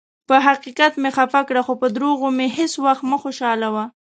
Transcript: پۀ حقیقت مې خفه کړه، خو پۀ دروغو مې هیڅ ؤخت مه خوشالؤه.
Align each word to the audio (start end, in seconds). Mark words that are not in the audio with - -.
پۀ 0.29 0.35
حقیقت 0.47 0.93
مې 1.01 1.09
خفه 1.15 1.41
کړه، 1.47 1.61
خو 1.65 1.73
پۀ 1.79 1.87
دروغو 1.95 2.27
مې 2.37 2.47
هیڅ 2.57 2.73
ؤخت 2.83 3.03
مه 3.09 3.17
خوشالؤه. 3.21 3.83